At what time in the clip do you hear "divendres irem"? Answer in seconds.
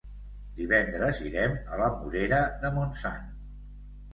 0.61-1.53